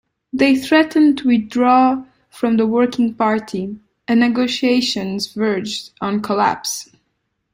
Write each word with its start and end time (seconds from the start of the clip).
They 0.33 0.55
threatened 0.55 1.19
to 1.19 1.27
withdraw 1.27 2.03
from 2.31 2.57
the 2.57 2.65
Working 2.65 3.13
Party, 3.13 3.77
and 4.07 4.19
negotiations 4.19 5.31
verged 5.31 5.91
on 6.01 6.21
collapse. 6.23 6.89